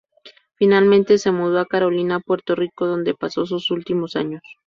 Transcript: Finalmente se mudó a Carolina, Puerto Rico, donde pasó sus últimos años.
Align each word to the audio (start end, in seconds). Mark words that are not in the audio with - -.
Finalmente 0.55 1.19
se 1.19 1.29
mudó 1.29 1.59
a 1.59 1.67
Carolina, 1.67 2.19
Puerto 2.21 2.55
Rico, 2.55 2.87
donde 2.87 3.13
pasó 3.13 3.45
sus 3.45 3.69
últimos 3.69 4.15
años. 4.15 4.41